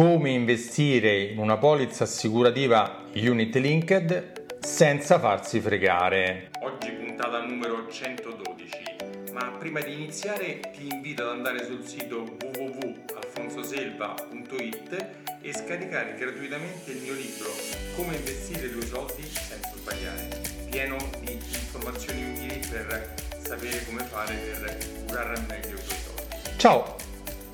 [0.00, 6.52] come investire in una polizza assicurativa Unit Linked senza farsi fregare.
[6.62, 15.06] Oggi puntata numero 112, ma prima di iniziare ti invito ad andare sul sito www.alfonsoselva.it
[15.42, 17.50] e scaricare gratuitamente il mio libro
[17.94, 20.30] Come investire i tuoi soldi senza sbagliare,
[20.70, 26.24] pieno di informazioni utili per sapere come fare per curare al meglio i tuoi soldi.
[26.56, 27.09] Ciao!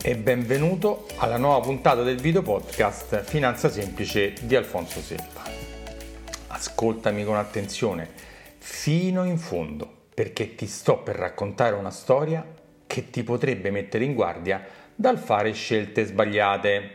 [0.06, 5.42] E benvenuto alla nuova puntata del video podcast Finanza Semplice di Alfonso Selva.
[6.46, 8.08] Ascoltami con attenzione
[8.58, 12.46] fino in fondo perché ti sto per raccontare una storia
[12.86, 14.64] che ti potrebbe mettere in guardia
[14.94, 16.90] dal fare scelte sbagliate,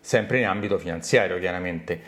[0.00, 2.00] sempre in ambito finanziario chiaramente.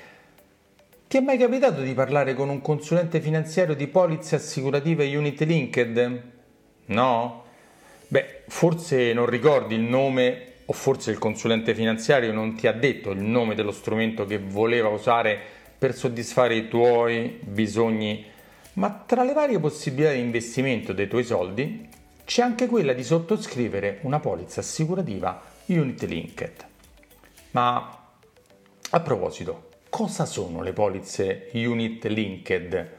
[1.07, 6.23] Ti è mai capitato di parlare con un consulente finanziario di polizze assicurative Unit Linked?
[6.87, 7.40] No?
[8.51, 13.23] Forse non ricordi il nome o forse il consulente finanziario non ti ha detto il
[13.23, 15.39] nome dello strumento che voleva usare
[15.79, 18.27] per soddisfare i tuoi bisogni,
[18.75, 21.89] ma tra le varie possibilità di investimento dei tuoi soldi
[22.25, 26.67] c'è anche quella di sottoscrivere una polizza assicurativa Unit Linked.
[27.53, 27.99] Ma
[28.91, 32.91] a proposito, cosa sono le polizze Unit Linked?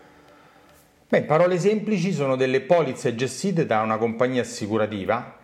[1.10, 5.40] Beh, in parole semplici sono delle polizze gestite da una compagnia assicurativa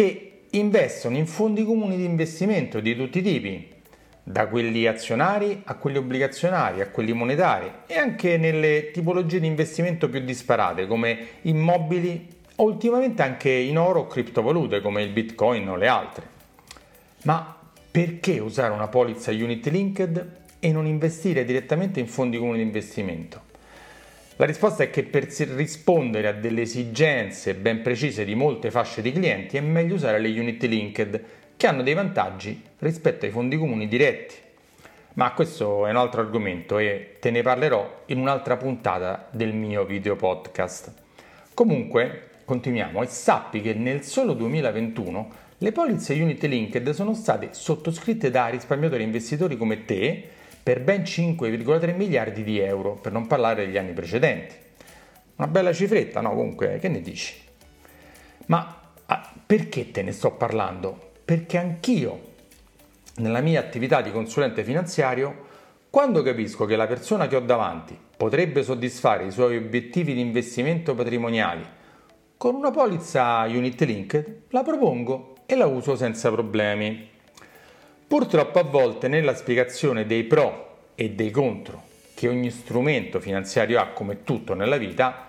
[0.00, 3.68] che investono in fondi comuni di investimento di tutti i tipi,
[4.22, 10.08] da quelli azionari a quelli obbligazionari, a quelli monetari e anche nelle tipologie di investimento
[10.08, 15.76] più disparate come immobili o ultimamente anche in oro o criptovalute come il bitcoin o
[15.76, 16.26] le altre.
[17.24, 17.58] Ma
[17.90, 23.49] perché usare una polizza unit linked e non investire direttamente in fondi comuni di investimento?
[24.40, 25.24] La risposta è che per
[25.54, 30.30] rispondere a delle esigenze ben precise di molte fasce di clienti è meglio usare le
[30.30, 31.24] unit linked,
[31.58, 34.34] che hanno dei vantaggi rispetto ai fondi comuni diretti.
[35.16, 39.84] Ma questo è un altro argomento e te ne parlerò in un'altra puntata del mio
[39.84, 40.90] video podcast.
[41.52, 48.30] Comunque, continuiamo e sappi che nel solo 2021 le polizze unit linked sono state sottoscritte
[48.30, 50.28] da risparmiatori e investitori come te
[50.70, 54.54] per ben 5,3 miliardi di euro, per non parlare degli anni precedenti.
[55.34, 56.28] Una bella cifretta, no?
[56.32, 57.34] Comunque, che ne dici?
[58.46, 61.10] Ma ah, perché te ne sto parlando?
[61.24, 62.20] Perché anch'io,
[63.16, 65.48] nella mia attività di consulente finanziario,
[65.90, 70.94] quando capisco che la persona che ho davanti potrebbe soddisfare i suoi obiettivi di investimento
[70.94, 71.66] patrimoniali
[72.36, 77.09] con una polizza Unit Linked, la propongo e la uso senza problemi.
[78.10, 81.84] Purtroppo a volte nella spiegazione dei pro e dei contro
[82.14, 85.28] che ogni strumento finanziario ha come tutto nella vita,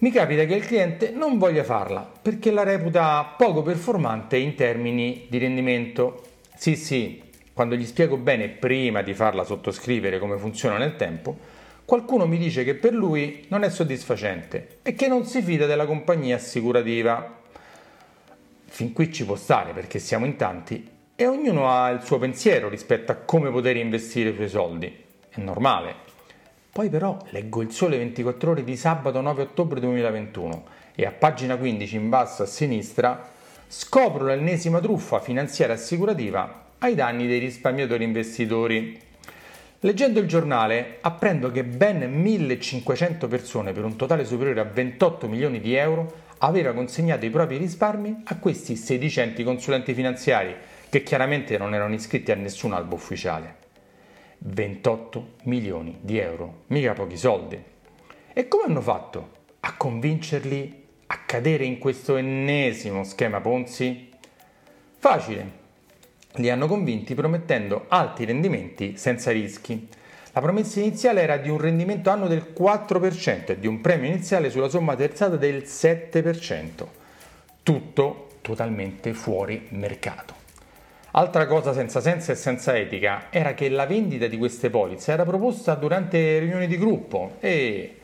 [0.00, 5.24] mi capita che il cliente non voglia farla perché la reputa poco performante in termini
[5.30, 6.22] di rendimento.
[6.54, 7.22] Sì, sì,
[7.54, 11.34] quando gli spiego bene prima di farla sottoscrivere come funziona nel tempo,
[11.86, 15.86] qualcuno mi dice che per lui non è soddisfacente e che non si fida della
[15.86, 17.38] compagnia assicurativa.
[18.66, 22.70] Fin qui ci può stare perché siamo in tanti e ognuno ha il suo pensiero
[22.70, 25.04] rispetto a come poter investire i suoi soldi.
[25.28, 25.94] È normale.
[26.72, 30.64] Poi però leggo il Sole 24 ore di sabato 9 ottobre 2021
[30.94, 33.28] e a pagina 15 in basso a sinistra
[33.68, 38.98] scopro l'ennesima truffa finanziaria assicurativa ai danni dei risparmiatori investitori.
[39.80, 45.60] Leggendo il giornale apprendo che ben 1500 persone per un totale superiore a 28 milioni
[45.60, 50.56] di euro aveva consegnato i propri risparmi a questi sedicenti consulenti finanziari
[50.90, 53.58] che chiaramente non erano iscritti a nessun albo ufficiale.
[54.38, 57.62] 28 milioni di euro, mica pochi soldi.
[58.32, 64.10] E come hanno fatto a convincerli a cadere in questo ennesimo schema Ponzi?
[64.98, 65.58] Facile.
[66.34, 69.88] Li hanno convinti promettendo alti rendimenti senza rischi.
[70.32, 74.50] La promessa iniziale era di un rendimento annuo del 4% e di un premio iniziale
[74.50, 76.86] sulla somma terzata del 7%.
[77.62, 80.39] Tutto totalmente fuori mercato.
[81.12, 85.24] Altra cosa senza senso e senza etica era che la vendita di queste polizze era
[85.24, 87.96] proposta durante riunioni di gruppo e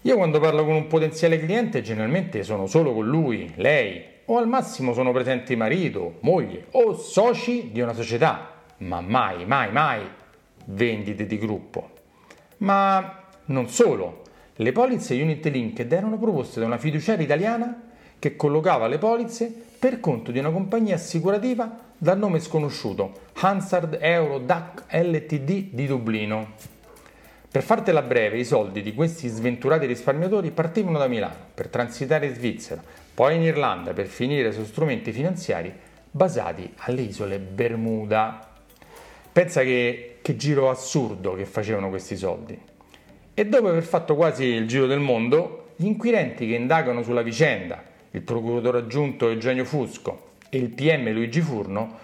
[0.00, 4.48] io quando parlo con un potenziale cliente generalmente sono solo con lui, lei o al
[4.48, 10.00] massimo sono presenti marito, moglie o soci di una società, ma mai, mai, mai
[10.64, 11.90] vendite di gruppo.
[12.58, 14.22] Ma non solo,
[14.56, 17.82] le polizze Unit Linked erano proposte da una fiduciaria italiana
[18.18, 24.38] che collocava le polizze per conto di una compagnia assicurativa dal nome sconosciuto Hansard Euro
[24.38, 26.52] DAC LTD di Dublino.
[27.50, 32.34] Per fartela breve, i soldi di questi sventurati risparmiatori partivano da Milano per transitare in
[32.34, 32.82] Svizzera,
[33.14, 35.72] poi in Irlanda per finire su strumenti finanziari
[36.10, 38.50] basati alle isole Bermuda.
[39.32, 42.60] Pensa che, che giro assurdo che facevano questi soldi.
[43.32, 47.88] E dopo aver fatto quasi il giro del mondo, gli inquirenti che indagano sulla vicenda,
[48.12, 51.98] il procuratore aggiunto Eugenio Fusco e il PM Luigi Furno,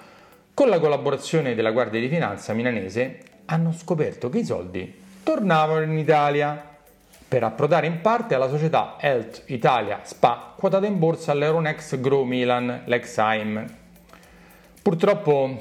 [0.55, 5.99] con la collaborazione della Guardia di Finanza milanese, hanno scoperto che i soldi tornavano in
[5.99, 6.75] Italia
[7.29, 12.83] per approdare in parte alla società Health Italia SPA quotata in borsa all'Euronext Grow Milan,
[12.85, 13.67] l'Exime.
[14.81, 15.61] Purtroppo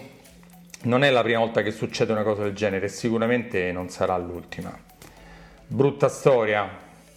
[0.83, 4.15] non è la prima volta che succede una cosa del genere e sicuramente non sarà
[4.18, 4.77] l'ultima.
[5.68, 6.69] Brutta storia,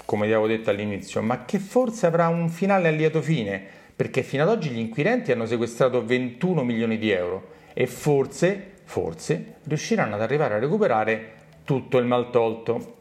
[0.08, 3.62] come vi avevo detto all'inizio, ma che forse avrà un finale a lieto fine,
[3.94, 9.56] perché fino ad oggi gli inquirenti hanno sequestrato 21 milioni di euro e forse, forse,
[9.64, 11.32] riusciranno ad arrivare a recuperare
[11.62, 12.96] tutto il maltolto.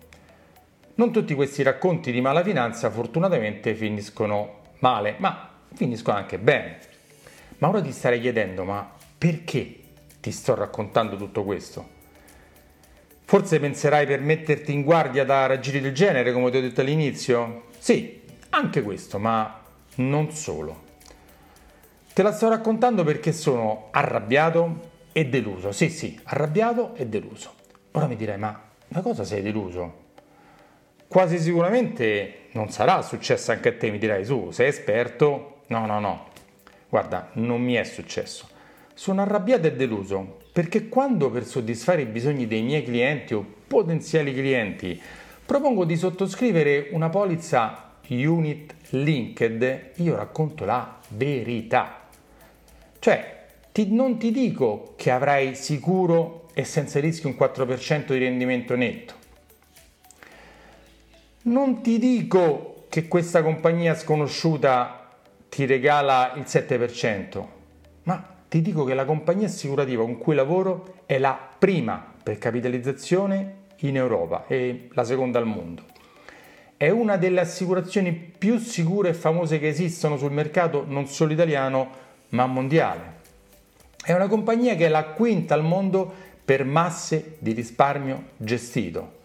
[0.95, 6.79] Non tutti questi racconti di mala finanza fortunatamente finiscono male, ma finiscono anche bene.
[7.59, 8.85] Ma ora ti starei chiedendo, ma
[9.17, 9.79] perché
[10.19, 11.95] ti sto raccontando tutto questo?
[13.29, 17.63] Forse penserai per metterti in guardia da raggiri del genere, come ti ho detto all'inizio?
[17.77, 18.21] Sì,
[18.51, 19.63] anche questo, ma
[19.95, 20.83] non solo.
[22.13, 25.73] Te la sto raccontando perché sono arrabbiato e deluso.
[25.73, 27.51] Sì, sì, arrabbiato e deluso.
[27.91, 30.05] Ora mi direi, ma da cosa sei deluso?
[31.09, 35.63] Quasi sicuramente non sarà successo anche a te, mi dirai su, sei esperto?
[35.67, 36.27] No, no, no.
[36.87, 38.47] Guarda, non mi è successo.
[38.93, 44.33] Sono arrabbiato e deluso perché quando per soddisfare i bisogni dei miei clienti o potenziali
[44.33, 44.99] clienti
[45.45, 52.07] propongo di sottoscrivere una polizza unit linked, io racconto la verità.
[52.97, 58.75] Cioè, ti, non ti dico che avrai sicuro e senza rischio un 4% di rendimento
[58.75, 59.13] netto
[61.43, 65.07] non ti dico che questa compagnia sconosciuta
[65.49, 67.45] ti regala il 7%,
[68.03, 73.55] ma ti dico che la compagnia assicurativa con cui lavoro è la prima per capitalizzazione
[73.77, 75.83] in Europa e la seconda al mondo.
[76.77, 82.05] È una delle assicurazioni più sicure e famose che esistono sul mercato non solo italiano
[82.29, 83.15] ma mondiale.
[84.03, 86.13] È una compagnia che è la quinta al mondo
[86.45, 89.15] per masse di risparmio gestito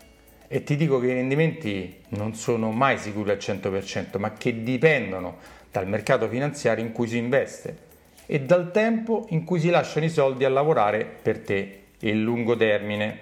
[0.48, 5.36] e ti dico che i rendimenti non sono mai sicuri al 100%, ma che dipendono
[5.70, 7.90] dal mercato finanziario in cui si investe
[8.26, 12.56] e dal tempo in cui si lasciano i soldi a lavorare per te il lungo
[12.56, 13.18] termine.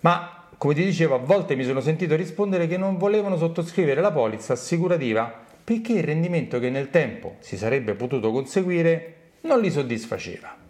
[0.00, 4.12] Ma come ti dicevo, a volte mi sono sentito rispondere che non volevano sottoscrivere la
[4.12, 10.64] polizza assicurativa perché il rendimento che nel tempo si sarebbe potuto conseguire non li soddisfaceva.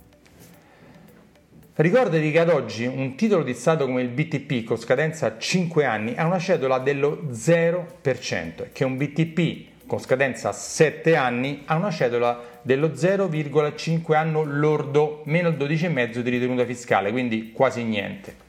[1.78, 5.84] Ricordati che ad oggi un titolo di Stato come il BTP con scadenza a 5
[5.84, 11.62] anni ha una cedola dello 0% e che un BTP con scadenza a 7 anni
[11.66, 17.84] ha una cedola dello 0,5 anno lordo, meno il 12,5 di ritenuta fiscale, quindi quasi
[17.84, 18.44] niente.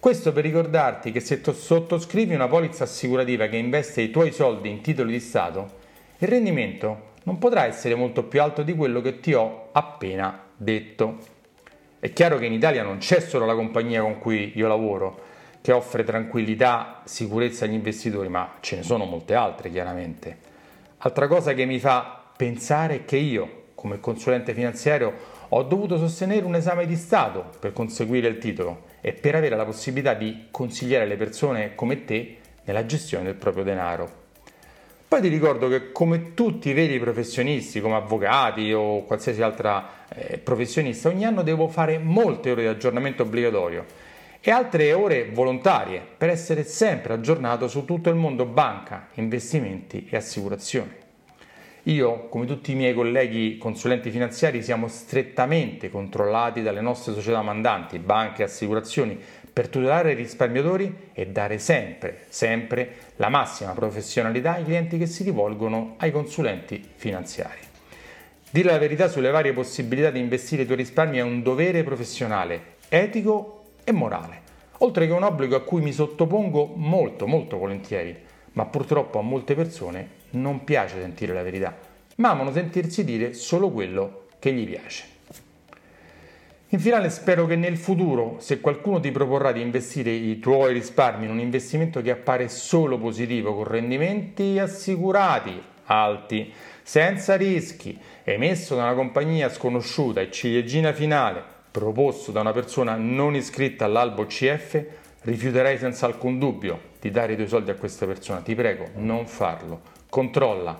[0.00, 4.68] Questo per ricordarti che se tu sottoscrivi una polizza assicurativa che investe i tuoi soldi
[4.68, 5.78] in titoli di Stato,
[6.18, 11.18] il rendimento non potrà essere molto più alto di quello che ti ho appena detto.
[12.00, 15.22] È chiaro che in Italia non c'è solo la compagnia con cui io lavoro
[15.62, 20.52] che offre tranquillità, sicurezza agli investitori, ma ce ne sono molte altre chiaramente.
[21.06, 25.12] Altra cosa che mi fa pensare è che io, come consulente finanziario,
[25.50, 29.66] ho dovuto sostenere un esame di Stato per conseguire il titolo e per avere la
[29.66, 34.22] possibilità di consigliare le persone come te nella gestione del proprio denaro.
[35.06, 40.38] Poi ti ricordo che come tutti i veri professionisti, come avvocati o qualsiasi altra eh,
[40.38, 43.84] professionista, ogni anno devo fare molte ore di aggiornamento obbligatorio
[44.46, 50.18] e altre ore volontarie per essere sempre aggiornato su tutto il mondo banca, investimenti e
[50.18, 50.92] assicurazioni.
[51.84, 57.98] Io, come tutti i miei colleghi consulenti finanziari, siamo strettamente controllati dalle nostre società mandanti,
[57.98, 59.18] banche e assicurazioni,
[59.50, 65.22] per tutelare i risparmiatori e dare sempre, sempre la massima professionalità ai clienti che si
[65.22, 67.60] rivolgono ai consulenti finanziari.
[68.50, 72.72] Dire la verità sulle varie possibilità di investire i tuoi risparmi è un dovere professionale,
[72.90, 74.40] etico e morale,
[74.78, 78.16] oltre che un obbligo a cui mi sottopongo molto, molto volentieri,
[78.52, 81.76] ma purtroppo a molte persone non piace sentire la verità,
[82.16, 85.12] ma amano sentirsi dire solo quello che gli piace.
[86.68, 91.24] In finale spero che nel futuro, se qualcuno ti proporrà di investire i tuoi risparmi
[91.24, 98.82] in un investimento che appare solo positivo, con rendimenti assicurati, alti, senza rischi, emesso da
[98.82, 104.84] una compagnia sconosciuta e ciliegina finale, proposto da una persona non iscritta all'albo CF,
[105.22, 108.38] rifiuterai senza alcun dubbio di dare i tuoi soldi a questa persona.
[108.42, 109.80] Ti prego, non farlo.
[110.08, 110.78] Controlla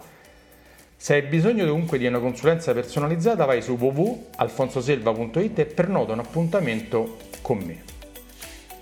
[0.96, 7.16] Se hai bisogno dunque di una consulenza personalizzata vai su www.alfonsoselva.it e prenota un appuntamento
[7.42, 7.82] con me.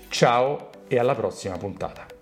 [0.09, 2.12] Ciao e alla prossima puntata.